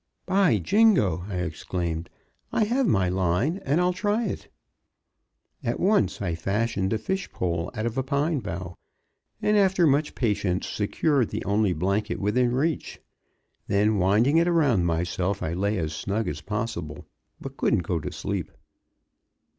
"By 0.25 0.57
jingo!" 0.57 1.25
I 1.29 1.35
exclaimed, 1.35 2.09
"I 2.51 2.63
have 2.63 2.87
my 2.87 3.07
line, 3.07 3.57
and 3.65 3.79
I'll 3.79 3.93
try 3.93 4.25
it." 4.25 4.47
At 5.63 5.79
once 5.79 6.19
I 6.23 6.33
fashioned 6.33 6.91
a 6.91 6.97
fish 6.97 7.31
pole 7.31 7.69
out 7.75 7.85
of 7.85 7.99
a 7.99 8.01
pine 8.01 8.39
bough, 8.39 8.73
and 9.43 9.55
after 9.55 9.85
much 9.85 10.15
patience 10.15 10.67
secured 10.67 11.29
the 11.29 11.45
only 11.45 11.73
blanket 11.73 12.19
within 12.19 12.51
reach. 12.51 12.99
Then 13.67 13.99
winding 13.99 14.37
it 14.37 14.47
around 14.47 14.85
myself, 14.87 15.43
I 15.43 15.53
lay 15.53 15.77
as 15.77 15.93
snug 15.93 16.27
as 16.27 16.41
possible, 16.41 17.05
but 17.39 17.55
couldn't 17.57 17.83
go 17.83 17.99
to 17.99 18.11
sleep. 18.11 18.51